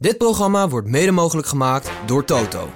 [0.00, 2.68] Dit programma wordt mede mogelijk gemaakt door Toto.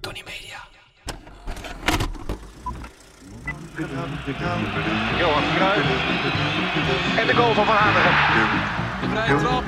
[0.00, 0.58] Tony Media.
[5.18, 5.88] Johan Cruijff.
[7.16, 8.12] En de goal van Van Hanegem.
[9.00, 9.66] De vrije trap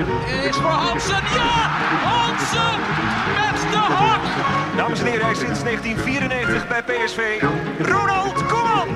[0.49, 1.23] is voor Hansen.
[1.35, 1.69] Ja!
[2.05, 2.79] Hansen
[3.35, 4.23] met de hak!
[4.77, 7.43] Dames en heren, hij is sinds 1994 bij PSV.
[7.79, 8.89] Ronald Koeman.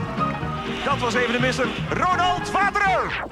[0.84, 1.68] Dat was even de misser.
[1.90, 3.24] Ronald Waterer.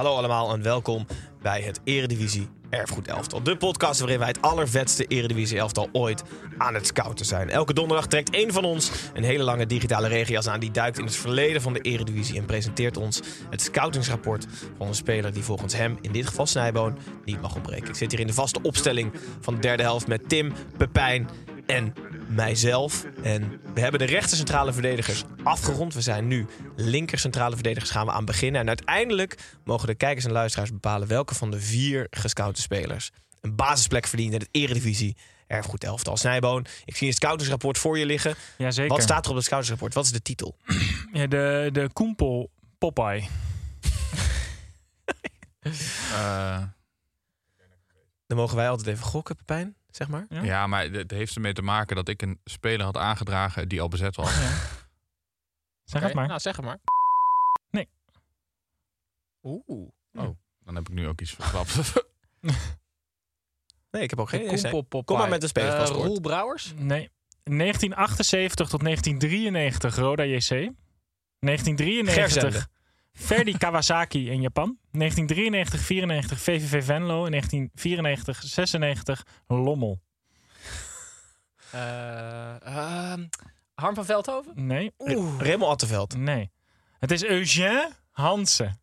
[0.00, 1.06] Hallo allemaal en welkom
[1.42, 3.42] bij het Eredivisie Erfgoed Elftal.
[3.42, 6.22] De podcast waarin wij het allervetste Eredivisie Elftal ooit
[6.58, 7.50] aan het scouten zijn.
[7.50, 10.60] Elke donderdag trekt één van ons een hele lange digitale regenjas aan.
[10.60, 13.20] Die duikt in het verleden van de Eredivisie en presenteert ons
[13.50, 17.88] het scoutingsrapport van een speler die volgens hem, in dit geval Snijboon, niet mag ontbreken.
[17.88, 21.28] Ik zit hier in de vaste opstelling van de derde helft met Tim, Pepijn
[21.70, 21.94] en
[22.28, 23.04] mijzelf.
[23.22, 25.94] En we hebben de rechter centrale verdedigers afgerond.
[25.94, 28.60] We zijn nu linker centrale verdedigers gaan we aan beginnen.
[28.60, 33.10] En uiteindelijk mogen de kijkers en luisteraars bepalen welke van de vier gescoute spelers
[33.40, 35.16] een basisplek verdient in het eredivisie.
[35.46, 36.66] Erfgoed elftal Snijboon.
[36.84, 38.34] Ik zie een scoutingsrapport voor je liggen.
[38.58, 38.90] Jazeker.
[38.90, 39.94] Wat staat er op het scoutingsrapport?
[39.94, 40.56] Wat is de titel?
[41.12, 43.22] Ja, de, de Koempel Popeye.
[46.12, 46.62] Eh,
[48.26, 50.26] Dan mogen wij altijd even gokken, Pepijn, zeg maar.
[50.28, 50.42] Ja.
[50.42, 53.88] ja, maar het heeft ermee te maken dat ik een speler had aangedragen die al
[53.88, 54.34] bezet was.
[55.84, 56.26] Zeg het maar.
[56.28, 56.78] Nou, zeg het maar.
[57.70, 57.88] Nee.
[59.42, 59.88] Oeh.
[60.64, 61.74] Dan heb ik nu ook iets verklapt.
[63.90, 64.46] Nee, ik heb ook geen.
[64.46, 65.04] Koempel Popeye.
[65.04, 66.06] Kom maar met de Eh, spelerspaspoort.
[66.06, 66.72] Roel Brouwers.
[66.76, 67.10] Nee.
[67.42, 70.48] 1978 tot 1993 Roda JC.
[71.38, 72.66] 1993 Gerzende.
[73.12, 74.78] Ferdi Kawasaki in Japan.
[74.92, 77.24] 1993 94 VVV Venlo.
[77.24, 80.00] En 1994 96 Lommel.
[81.72, 83.26] Eh, ehm,
[83.74, 84.52] Harm van Veldhoven.
[84.66, 84.92] Nee.
[85.38, 86.16] Remmel Atteveld.
[86.16, 86.50] Nee.
[86.98, 88.80] Het is Eugène Hansen.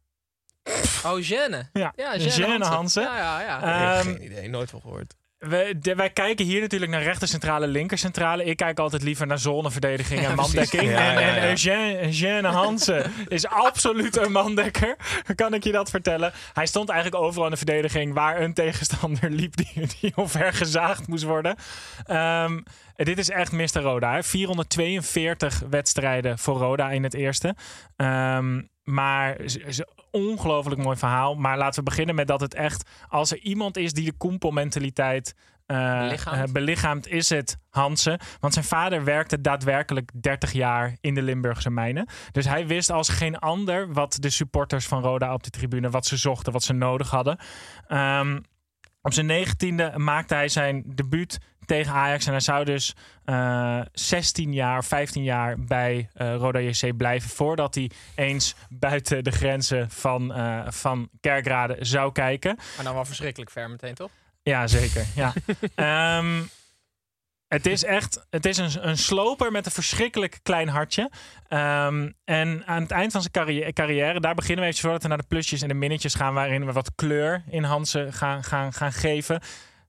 [1.06, 1.70] Oh, Gene.
[1.74, 3.04] Ja, Ja, Gene Gene Hansen.
[3.04, 3.98] Ja, ja, ja.
[3.98, 5.16] Ehm, geen idee, nooit van gehoord.
[5.38, 8.44] We, de- wij kijken hier natuurlijk naar rechtercentrale, linkercentrale.
[8.44, 10.84] Ik kijk altijd liever naar zoneverdediging en Ja, mandekking.
[10.92, 11.50] Ja, en ja, en.
[11.50, 14.96] Eugène, Eugène Hansen is absoluut een mandekker.
[15.36, 16.32] Kan ik je dat vertellen?
[16.54, 20.14] Hij stond eigenlijk overal in de verdediging waar een tegenstander liep die, die
[20.54, 21.56] gezaagd moest worden.
[22.06, 22.60] Ehm,
[22.96, 23.82] dit is echt Mr.
[23.82, 24.14] Roda.
[24.14, 24.24] hè.
[24.24, 27.56] 442 wedstrijden voor Roda in het eerste.
[27.96, 29.82] Ehm, maar z- z-
[30.12, 31.36] ongelooflijk mooi verhaal.
[31.36, 32.90] Maar laten we beginnen met dat het echt...
[33.10, 36.10] Als er iemand is die de koempelmentaliteit eh,
[36.52, 37.08] Belichaamt.
[37.08, 38.20] eh, is het Hansen.
[38.40, 42.08] Want zijn vader werkte daadwerkelijk 30 jaar in de Limburgse mijnen.
[42.32, 45.90] Dus hij wist als geen ander wat de supporters van Roda op de tribune...
[45.90, 47.38] wat ze zochten, wat ze nodig hadden.
[47.88, 48.40] Ehm,
[49.02, 51.38] op zijn negentiende maakte hij zijn debuut
[51.68, 52.26] tegen Ajax.
[52.26, 52.96] En hij zou dus
[53.26, 57.30] eh 16 jaar, 15 jaar bij eh, Roda JC blijven.
[57.30, 62.56] Voordat hij eens buiten de grenzen van, eh, van Kerkrade zou kijken.
[62.76, 64.10] Maar dan wel verschrikkelijk ver meteen, toch?
[64.44, 65.06] Ja, zeker.
[65.16, 65.34] Ja.
[65.76, 66.42] Ehm,
[67.48, 71.12] het is echt het is een, een sloper met een verschrikkelijk klein hartje.
[71.48, 75.08] Ehm, en aan het eind van zijn carrière, carrière, daar beginnen we even voordat we
[75.08, 78.74] naar de plusjes en de minnetjes gaan, waarin we wat kleur in Hansen gaan, gaan,
[78.74, 79.42] gaan geven.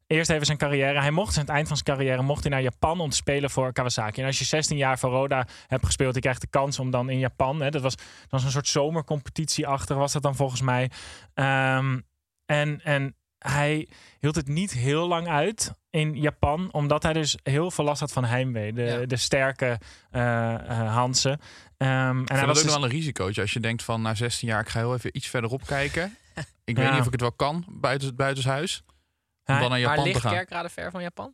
[0.09, 1.01] Eerst even zijn carrière.
[1.01, 3.51] Hij mocht aan het eind van zijn carrière mocht hij naar Japan om te spelen
[3.51, 4.21] voor Kawasaki.
[4.21, 7.11] En als je 16 jaar voor Roda hebt gespeeld, je krijgt de kans om dan
[7.11, 7.61] in Japan.
[7.61, 7.95] Hè, dat was
[8.29, 10.91] dan een soort zomercompetitie-achtig, was dat dan volgens mij.
[11.35, 11.99] Ehm,
[12.47, 17.71] en, en hij hield het niet heel lang uit in Japan, omdat hij dus heel
[17.71, 18.73] veel last had van heimwee.
[18.73, 19.07] De, Ja.
[19.07, 19.79] de sterke
[20.11, 21.41] eh eh, Hansen.
[21.77, 23.41] Ehm, en hij was dat ook dus- wel een risicootje.
[23.41, 26.17] Als je denkt van na 16 jaar, ik ga heel even iets verderop kijken.
[26.65, 26.83] Ik Ja.
[26.83, 28.83] weet niet of ik het wel kan buiten, buitenshuis.
[29.49, 30.33] Om dan naar maar Japan te ligt gaan.
[30.33, 31.33] Kerkrade ver van Japan?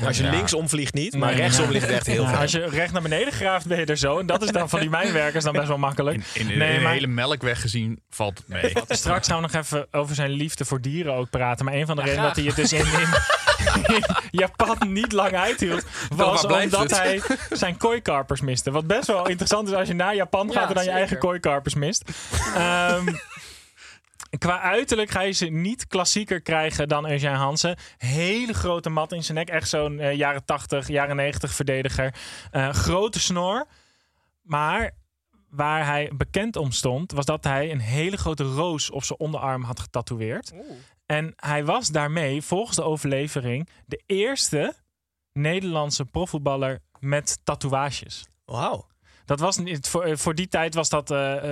[0.00, 0.06] Ja.
[0.06, 0.30] Als je Ja.
[0.30, 2.38] linksom vliegt niet, maar Nee, rechtsom ligt echt heel Ja, ver.
[2.38, 4.18] Als je recht naar beneden graaft, ben je er zo.
[4.18, 6.16] En dat is dan van die mijnwerkers dan best wel makkelijk.
[6.16, 8.72] In, in, in Nee, de maar- hele melkweg gezien valt het mee.
[8.88, 11.64] Straks gaan we nog even over zijn liefde voor dieren ook praten.
[11.64, 15.12] Maar een van de Ja, redenen dat hij het dus in, in, in Japan niet
[15.12, 15.84] lang uithield...
[16.14, 16.96] was omdat het?
[16.96, 18.70] hij zijn kooikarpers miste.
[18.70, 21.18] Wat best wel interessant is als je naar Japan gaat Ja, en dan je eigen
[21.18, 22.10] kooikarpers mist.
[22.54, 23.06] Ehm,
[24.38, 27.76] Qua uiterlijk ga je ze niet klassieker krijgen dan Eugène Hansen.
[27.96, 29.48] Hele grote mat in zijn nek.
[29.48, 32.14] Echt zo'n eh, jaren 80, jaren 90 verdediger.
[32.50, 33.66] Eh, grote snor.
[34.42, 34.90] Maar
[35.50, 39.62] waar hij bekend om stond, was dat hij een hele grote roos op zijn onderarm
[39.62, 40.52] had getatoeëerd.
[41.06, 44.74] En hij was daarmee, volgens de overlevering, de eerste
[45.32, 48.26] Nederlandse profvoetballer met tatoeages.
[48.44, 48.86] Wauw.
[49.24, 51.08] Dat was niet, voor, eh, voor die tijd was dat,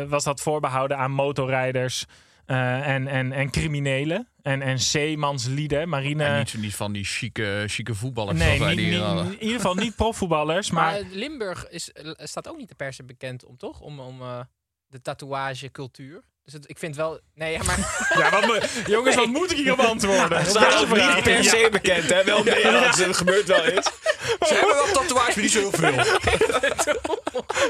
[0.09, 2.07] was dat voorbehouden aan motorrijders
[2.53, 4.29] eh, en, en, en criminelen.
[4.43, 6.25] En, en zeemanslieden, marine...
[6.25, 8.39] En niet, van die chique, chique voetballers.
[8.39, 9.25] nee, niet, die niet- hadden.
[9.27, 10.93] in ieder geval niet profvoetballers, maar...
[10.93, 13.81] Maar Limburg is, eh, staat ook niet de per se bekend om, toch?
[13.81, 14.41] Om, om eh,
[14.87, 16.23] de tatoeagecultuur.
[16.45, 17.21] Dus het, ik vind wel...
[17.35, 17.79] Nee, ja, maar...
[18.19, 20.47] Ja, wat jongens, wat moet ik hierop antwoorden?
[20.57, 22.25] Staat ook niet per se bekend, hè?
[22.25, 23.91] Wel meer als het gebeurt wel eens.
[24.23, 25.97] Ze hebben wel tatoeages, maar niet zoveel.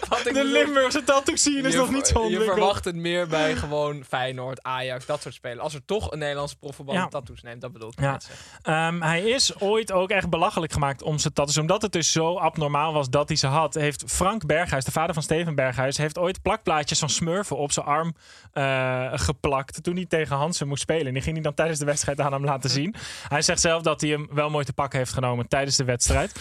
[0.08, 2.52] Wat ik De bedoel, Limburgse tattoo scene is je nog niet zo Je ontwikkeld.
[2.58, 5.62] verwacht het meer bij gewoon Feyenoord, Ajax, dat soort spelen.
[5.62, 7.08] Als er toch een Nederlandse profvoetballer Ja.
[7.08, 8.00] tattoos neemt, dat bedoel ik.
[8.00, 8.10] Ja.
[8.10, 8.44] net zeggen.
[8.62, 11.56] Ehm, hij is ooit ook echt belachelijk gemaakt om zijn tattoos.
[11.58, 13.74] Omdat het dus zo abnormaal was dat hij ze had.
[13.74, 17.86] Heeft Frank Berghuis, de vader van Steven Berghuis, heeft ooit plakplaatjes van smurfen op zijn
[17.86, 18.14] arm
[18.52, 19.82] eh, geplakt.
[19.82, 21.06] Toen hij tegen Hansen moest spelen.
[21.06, 22.94] En die ging hij dan tijdens de wedstrijd aan hem laten zien.
[23.28, 26.40] Hij zegt zelf dat hij hem wel mooi te pakken heeft genomen tijdens de wedstrijd.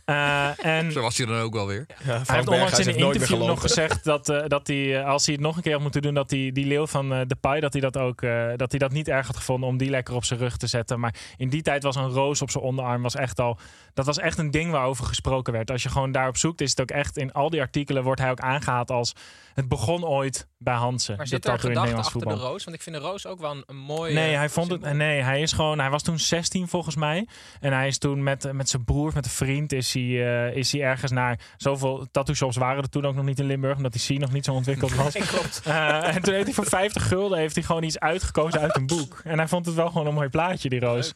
[0.57, 1.85] en Zo was hij dan ook wel weer.
[2.03, 5.25] Ja, hij heeft onlangs in een interview nog gezegd dat, eh, dat hij, eh, als
[5.25, 7.35] hij het nog een keer had moeten doen, dat hij die leeuw van eh de
[7.35, 9.89] Pai, dat hij dat ook eh, dat hij dat niet erg had gevonden om die
[9.89, 10.99] lekker op zijn rug te zetten.
[10.99, 13.57] Maar in die tijd was een roos op zijn onderarm was echt al,
[13.93, 15.71] dat was echt een ding waarover gesproken werd.
[15.71, 18.31] Als je gewoon daarop zoekt, is het ook echt in al die artikelen wordt hij
[18.31, 19.13] ook aangehaald als
[19.53, 21.15] het begon ooit bij Hansen.
[21.15, 22.51] Maar de zit er in het gedachte Nederlands achter de voetbal.
[22.51, 22.63] roos?
[22.63, 24.13] Want ik vind de roos ook wel een, een mooie...
[24.13, 24.93] Nee, hij vond het.
[24.93, 25.79] Nee, hij is gewoon.
[25.79, 27.27] Hij was toen 16 volgens mij.
[27.59, 30.71] En hij is toen met, met zijn broer, met een vriend, is hij, eh, is
[30.71, 31.39] hij ergens naar.
[31.57, 34.31] Zoveel tattoo shops waren er toen ook nog niet in Limburg, omdat die scene nog
[34.31, 35.13] niet zo ontwikkeld was.
[35.21, 35.61] Nee, klopt.
[35.65, 38.85] Eh, en toen heeft hij voor 50 gulden heeft hij gewoon iets uitgekozen uit een
[38.85, 39.21] boek.
[39.23, 41.13] En hij vond het wel gewoon een mooi plaatje, die roos.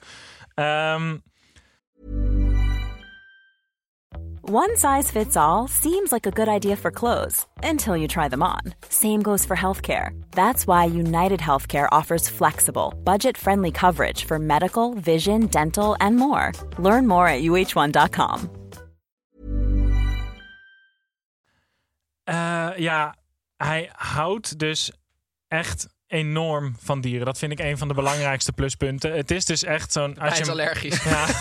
[0.54, 1.16] Ehm,
[4.48, 8.44] One size fits all seems like a good idea for clothes until you try them
[8.44, 8.62] on.
[8.90, 10.12] Same goes for healthcare.
[10.34, 16.52] That's why United Healthcare offers flexible, budget friendly coverage for medical, vision, dental, and more.
[16.78, 18.65] Learn more at uh1.com.
[22.26, 23.16] eh, ja,
[23.58, 24.92] hij houdt dus
[25.48, 27.26] echt enorm van dieren.
[27.26, 29.14] Dat vind ik een van de belangrijkste pluspunten.
[29.16, 30.10] Het is dus echt zo'n.
[30.10, 31.04] als Hij je is hem- allergisch.
[31.04, 31.26] Ja.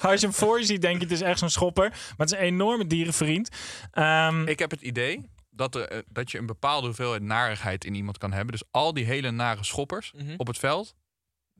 [0.00, 1.88] Als je hem voor je ziet, denk je het is echt zo'n schopper.
[1.90, 3.48] Maar het is een enorme dierenvriend.
[3.90, 7.94] Ehm, Ik heb het idee dat, er, eh, dat je een bepaalde hoeveelheid narigheid in
[7.94, 8.52] iemand kan hebben.
[8.52, 10.34] Dus al die hele nare schoppers Mhm.
[10.36, 10.94] op het veld,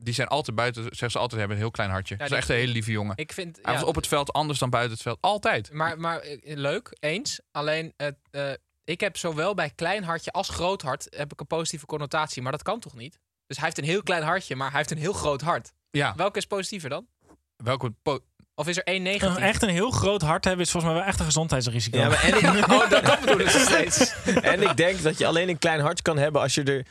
[0.01, 2.15] die zijn altijd buiten, zeggen ze altijd, hebben een heel klein hartje.
[2.17, 3.13] dat is echt een hele lieve jongen.
[3.17, 3.59] Ik vind...
[3.61, 5.17] Hij ja, was op het veld anders dan buiten het veld.
[5.21, 5.71] Altijd.
[5.71, 7.39] Maar, maar eh, leuk, eens.
[7.51, 8.51] Alleen, het, eh,
[8.83, 12.41] ik heb zowel bij klein hartje als groot hart heb ik een positieve connotatie.
[12.41, 13.19] Maar dat kan toch niet?
[13.47, 15.71] Dus hij heeft een heel klein hartje, maar hij heeft een heel groot hart.
[15.91, 17.07] Ja, Welke is positiever dan?
[17.63, 18.19] welke po-
[18.55, 19.37] Of is er één negatief?
[19.37, 21.97] echt een heel groot hart hebben is volgens mij wel echt een gezondheidsrisico.
[21.97, 24.13] Ja, maar en, ik, Oh, dat, dat bedoelen ze steeds.
[24.53, 26.85] en ik denk dat je alleen een klein hartje kan hebben als je er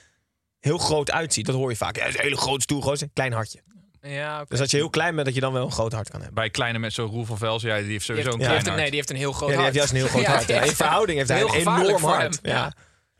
[0.61, 1.47] heel groot uitziet.
[1.47, 1.95] Dat hoor je vaak.
[1.97, 3.09] Ja, hij is een hele groot stoel, gozer.
[3.13, 3.63] Klein hartje.
[4.01, 4.49] Ja, oké.
[4.49, 6.35] Dus als je heel klein bent, dat je dan wel een groot hart kan hebben.
[6.39, 8.63] bij kleine mensen, zo Roel van Velsen, ja, die heeft Die sowieso heeft, een heeft
[8.63, 8.89] klein een, nee, hart.
[8.91, 9.75] die heeft een heel groot Ja, die hart.
[9.75, 10.49] heeft juist een heel groot Ja, hart.
[10.65, 12.39] Ja, In verhouding heeft hij heel een enorm hart.
[12.43, 12.53] hem.
[12.53, 12.59] Ja.
[12.59, 12.69] Ja.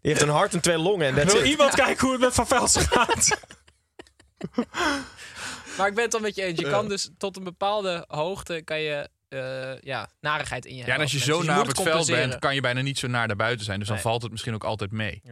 [0.01, 1.07] Die heeft een hart en twee longen.
[1.19, 1.47] En Wil it.
[1.47, 3.39] iemand kijken hoe het met Van Velsen gaat?
[5.79, 6.61] Maar ik ben het wel met je eens.
[6.61, 10.85] Je kan dus tot een bepaalde hoogte kan je eh, ja, narigheid in je Ja,
[10.85, 11.05] hebben.
[11.07, 12.99] en als je zo Dus naar op moet het veld bent, kan je bijna niet
[12.99, 13.79] zo naar daarbuiten zijn.
[13.79, 15.23] Dus dan valt het misschien ook altijd mee.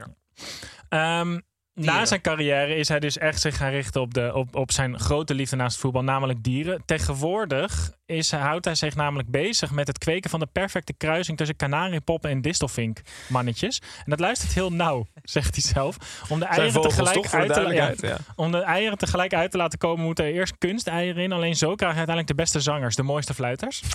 [0.88, 1.40] Ehm, na
[1.84, 2.06] Dieren.
[2.06, 5.34] zijn carrière is hij dus echt zich gaan richten op, de, op, op zijn grote
[5.34, 6.82] liefde naast het voetbal, namelijk dieren.
[6.84, 11.56] Tegenwoordig is, houdt hij zich namelijk bezig met het kweken van de perfecte kruising tussen
[11.56, 13.78] kanariepoppen en distelvink mannetjes.
[13.78, 15.96] En dat luistert heel nauw, zegt hij zelf.
[16.28, 20.04] Om de eieren, tegelijk uit te, ja, om de eieren tegelijk uit te laten komen,
[20.04, 21.32] moeten er eerst kunsteieren in.
[21.32, 23.82] Alleen zo krijg je uiteindelijk de beste zangers, de mooiste fluiters.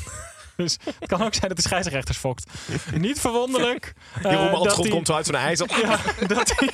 [0.55, 2.51] Dus het kan ook zijn dat de scheidsrechters fokt.
[2.93, 3.93] Niet verwonderlijk.
[4.11, 5.67] Hij- komt zo uit van de ijzer.
[5.81, 6.69] ja, dat hij...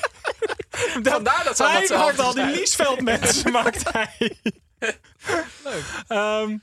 [1.03, 2.45] Dat, Vandaar dat ze hij maakt al die.
[2.45, 4.37] Liesveld mensen, maakt hij.
[5.63, 5.83] Leuk.
[6.07, 6.57] Ehm,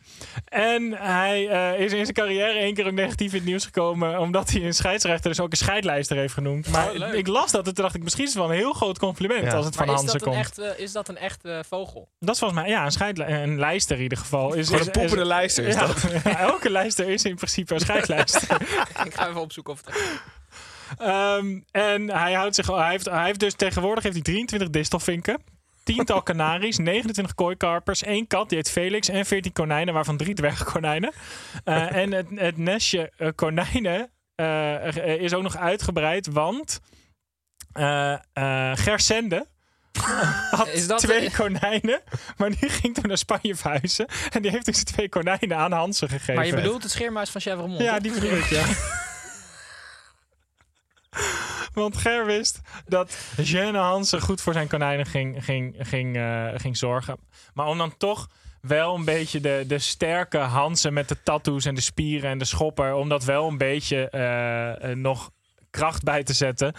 [0.44, 4.18] en hij eh, is in zijn carrière één keer ook negatief in het nieuws gekomen.
[4.18, 6.68] Omdat hij een scheidsrechter dus ook een scheidlijster heeft genoemd.
[6.68, 8.72] Maar Oh, ik las dat en toen dacht ik, misschien is het wel een heel
[8.72, 9.52] groot compliment Ja.
[9.56, 10.46] als het Maar van is Hansen dat, een komt.
[10.58, 12.08] echt, eh, is dat een echte vogel?
[12.18, 14.54] Dat is volgens mij, ja, een, scheidli- een lijster in ieder geval.
[14.54, 16.02] Is, Gewoon is- een poepende is- lijster is ja, dat.
[16.24, 18.60] ja, elke lijster is in principe een scheidlijster.
[19.04, 19.94] ik ga even opzoeken of het
[20.98, 25.42] Ehm, en hij, houdt zich, hij, heeft, hij heeft dus tegenwoordig heeft hij 23 distelvinken.
[25.84, 31.12] Tiental kanaries, 29 kooikarpers, één kat, die heet Felix, en 14 konijnen, waarvan drie dwergkonijnen.
[31.64, 36.80] Eh, en het, het nestje eh, konijnen eh, is ook nog uitgebreid, want
[38.74, 39.46] Gersende
[40.50, 42.00] had Is dat- twee konijnen,
[42.36, 44.06] maar die ging toen naar Spanje verhuizen.
[44.30, 46.34] En die heeft dus twee konijnen aan Hansen gegeven.
[46.34, 47.80] Maar je bedoelt het scheermuis van Chèvremont?
[47.80, 48.64] Ja, die bedoel ik, ja.
[51.74, 56.76] Want Ger wist dat Jeanne Hansen goed voor zijn konijnen ging, ging, ging, eh, ging
[56.76, 57.18] zorgen.
[57.54, 58.28] Maar om dan toch
[58.60, 62.44] wel een beetje de, de sterke Hansen met de tattoos en de spieren en de
[62.44, 62.94] schopper...
[62.94, 65.30] om dat wel een beetje eh, eh, nog
[65.70, 66.74] kracht bij te zetten.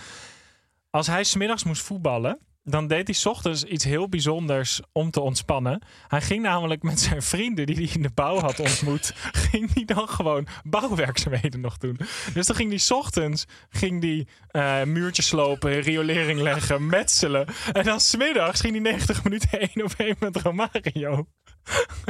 [0.90, 2.40] Als hij smiddags moest voetballen...
[2.68, 5.82] Dan deed hij ochtends iets heel bijzonders om te ontspannen.
[6.08, 9.14] Hij ging namelijk met zijn vrienden die hij in de bouw had ontmoet,
[9.52, 11.98] ging hij dan gewoon bouwwerkzaamheden nog doen.
[12.34, 17.48] Dus dan ging hij ochtends ging die, eh, muurtjes slopen, riolering leggen, metselen.
[17.74, 21.28] En dan smiddags ging hij 90 minuten één op één met Romario.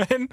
[0.08, 0.30] En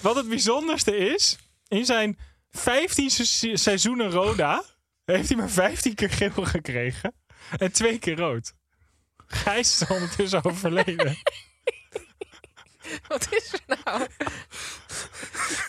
[0.00, 1.38] wat het bijzonderste is,
[1.68, 2.18] in zijn
[2.50, 4.62] 15 se- seizoenen Roda
[5.04, 7.14] heeft hij maar 15 keer geel gekregen
[7.58, 8.52] en twee keer rood.
[9.30, 11.18] Gijs is ondertussen overleden.
[13.08, 14.06] Wat is er nou?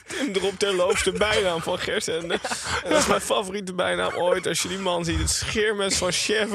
[0.07, 2.27] Tim erop terloops de bijnaam van Gersen.
[2.27, 4.47] Dat is mijn favoriete bijnaam ooit.
[4.47, 6.49] Als je die man ziet, het scheermes van chef.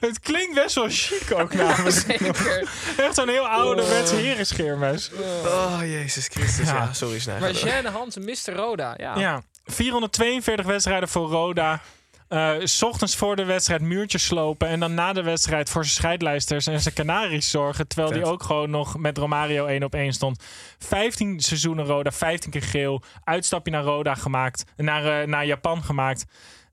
[0.00, 1.96] Het klinkt best wel chic ook namelijk.
[2.06, 2.68] Zeker.
[2.96, 5.10] Echt zo'n heel ouderwets herenscheermes.
[5.44, 6.66] Oh, Jezus Christus.
[6.66, 6.92] Ja, Ja.
[6.92, 7.40] sorry Snij.
[7.40, 8.52] Maar Jeanne Hansen, Mr.
[8.54, 8.94] Roda.
[8.96, 9.18] Ja.
[9.18, 11.80] Ja, 442 wedstrijden voor Roda.
[12.28, 14.68] Eh, s ochtends voor de wedstrijd muurtjes slopen.
[14.68, 17.88] En dan na de wedstrijd voor zijn scheidlijsters en zijn Canaries zorgen.
[17.88, 20.44] Terwijl hij ook gewoon nog met Romario 1 op 1 stond.
[20.78, 23.02] 15 seizoenen Roda, 15 keer geel.
[23.24, 24.64] Uitstapje naar Roda gemaakt.
[24.76, 26.24] Naar, eh, naar Japan gemaakt.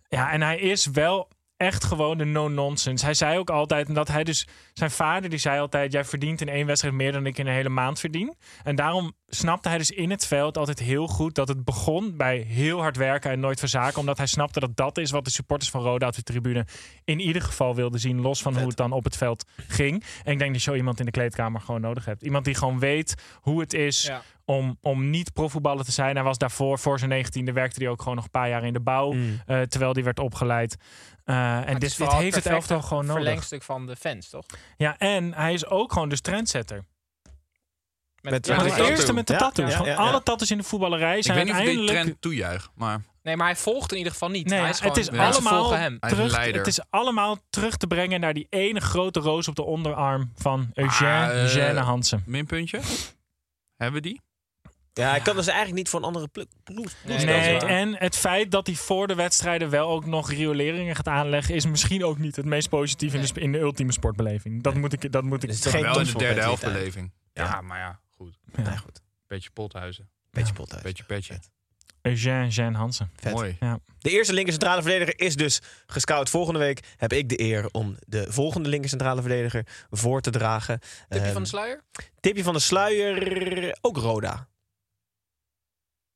[0.08, 3.06] Ja, en hij is wel echt gewoon de no-nonsense.
[3.06, 4.48] Hij zei ook altijd dat hij dus...
[4.74, 5.92] Zijn vader die zei altijd...
[5.92, 8.36] Jij verdient in één wedstrijd meer dan ik in een hele maand verdien.
[8.64, 11.36] En daarom snapte hij dus in het veld altijd heel goed...
[11.36, 14.00] dat het begon bij heel hard werken en nooit verzaken.
[14.00, 16.66] Omdat hij snapte dat dat is wat de supporters van Roda op de tribune...
[17.04, 18.22] in ieder geval wilden zien.
[18.22, 20.04] Los van hoe het dan op het veld ging.
[20.24, 22.22] En ik denk dat je zo iemand in de kleedkamer gewoon nodig hebt.
[22.22, 24.22] Iemand die gewoon weet hoe het is Ja.
[24.46, 26.16] om, om niet profvoetballer te zijn.
[26.16, 28.74] Hij was daarvoor, voor zijn 19e, werkte hij ook gewoon nog een paar jaar in
[28.74, 29.12] de bouw.
[29.12, 29.42] Mm.
[29.46, 30.78] eh, terwijl hij werd opgeleid.
[31.24, 33.24] Eh, en dit, heeft het elftal gewoon nodig.
[33.24, 34.46] verlengstuk van de fans, toch?
[34.78, 36.84] Ja, en hij is ook gewoon dus trendsetter.
[38.32, 39.72] Met- Ja, de eerste met de tattoos.
[39.72, 39.98] ja, Van ja, ja.
[39.98, 42.04] alle tattoos in de voetballerij Ik zijn weet niet of ik uiteindelijk...
[42.06, 43.02] trend toejuich, maar...
[43.24, 44.48] Nee, maar hij volgt in ieder geval niet.
[44.50, 45.98] Nee, hij is gewoon, het is allemaal hem.
[46.00, 49.48] Hij is een terug, het is allemaal terug te brengen naar die ene grote roos
[49.48, 52.24] op de onderarm van Eugène Ah, eh, Hansen.
[52.26, 52.80] Minpuntje?
[53.76, 54.22] Hebben we die?
[54.94, 56.30] Ja, hij kan dus eigenlijk niet voor een andere
[56.64, 56.92] ploeg.
[57.06, 61.56] Nee, en het feit dat hij voor de wedstrijden wel ook nog rioleringen gaat aanleggen,
[61.56, 64.64] is misschien ook niet het meest positief in, de, in de ultieme sportbeleving.
[64.64, 65.12] Dat moet ik.
[65.12, 67.12] Dat moet ik Het is dat- geen Wel in de derde helftbeleving.
[67.34, 68.38] Ja, maar ja, goed.
[68.56, 68.62] Ja.
[68.70, 69.02] Nee, goed.
[69.28, 70.10] Beetje pothuizen.
[70.32, 70.84] Beetje pothuis.
[70.84, 71.40] Beetje petje.
[72.02, 73.12] Eugène Jeanne Hansen.
[73.16, 73.34] Vet.
[73.34, 73.58] Mooi.
[74.00, 76.30] De eerste linker centrale verdediger is dus gescout.
[76.30, 80.80] Volgende week heb ik de eer om de volgende linker centrale verdediger voor te dragen.
[80.80, 81.84] Tipje Ehm, van de sluier?
[82.20, 84.48] tipje van de sluier, ook Roda.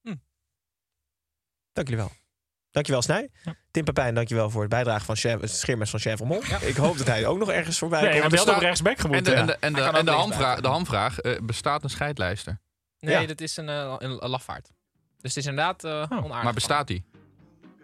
[0.02, 0.16] Hm.
[1.74, 2.12] Dank jullie wel.
[2.72, 3.30] Dankjewel Snij.
[3.44, 3.56] Ja.
[3.72, 6.20] Tim Pepijn, dankjewel voor het bijdragen van chef, van Chef.
[6.62, 8.22] Ik hoop dat hij ook nog ergens voorbij Nee, komt.
[8.22, 9.24] want hij had op rechtsback En gemoeten.
[9.34, 12.60] de, en de, en de, en de, hamvraag, de hamvraag eh, bestaat een scheidlijster?
[13.00, 13.28] Nee, Ja.
[13.28, 14.66] dat is een, eh, een, een lafaard.
[15.22, 16.44] Dus het is inderdaad eh onaardig.
[16.44, 17.04] Maar bestaat die?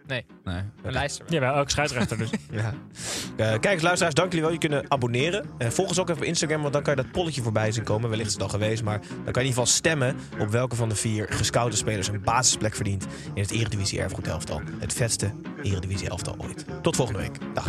[0.06, 0.24] Nee.
[0.44, 0.62] Nee.
[0.82, 1.24] Een lijster.
[1.28, 1.40] wel.
[1.40, 2.30] Jawel, ook scheidsrechter dus.
[2.50, 2.74] Ja.
[3.36, 4.52] Eh, kijkers, luisteraars, dank jullie wel.
[4.52, 5.46] Je kunt abonneren.
[5.58, 7.84] Eh, volg ons ook even op Instagram, want dan kan je dat polletje voorbij zien
[7.84, 8.08] komen.
[8.10, 10.16] Wellicht is het al geweest, maar dan kan je in ieder geval stemmen...
[10.38, 13.06] op welke van de vier gescoute spelers een basisplek verdient...
[13.34, 14.60] in het Eredivisie Erfgoed Elftal.
[14.78, 15.32] Het vetste
[15.62, 16.64] Eredivisie Elftal ooit.
[16.82, 17.38] Tot volgende week.
[17.54, 17.68] Dag.